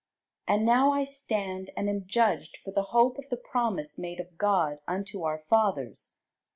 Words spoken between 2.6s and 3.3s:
for the hope of